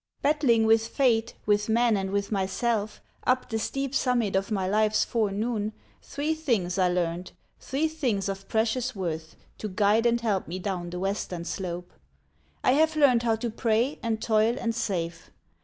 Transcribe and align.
Battling 0.23 0.65
with 0.65 0.87
fate, 0.87 1.35
with 1.45 1.69
men 1.69 1.95
and 1.95 2.09
with 2.09 2.31
myself, 2.31 3.03
Up 3.27 3.47
the 3.47 3.59
steep 3.59 3.93
summit 3.93 4.35
of 4.35 4.49
my 4.49 4.67
life's 4.67 5.05
forenoon, 5.05 5.73
Three 6.01 6.33
things 6.33 6.79
I 6.79 6.87
learned, 6.87 7.33
three 7.59 7.87
things 7.87 8.27
of 8.27 8.47
precious 8.47 8.95
worth 8.95 9.35
To 9.59 9.69
guide 9.69 10.07
and 10.07 10.19
help 10.19 10.47
me 10.47 10.57
down 10.57 10.89
the 10.89 10.97
western 10.97 11.45
slope. 11.45 11.93
I 12.63 12.71
have 12.71 12.95
learned 12.95 13.21
how 13.21 13.35
to 13.35 13.51
pray, 13.51 13.99
and 14.01 14.19
toil, 14.19 14.57
and 14.59 14.73
save. 14.73 15.29